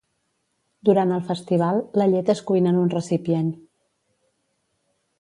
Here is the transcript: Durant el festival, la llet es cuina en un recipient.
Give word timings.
Durant 0.89 1.13
el 1.17 1.21
festival, 1.27 1.83
la 2.03 2.09
llet 2.15 2.33
es 2.37 2.43
cuina 2.51 2.75
en 2.75 2.83
un 2.87 2.93
recipient. 2.97 3.55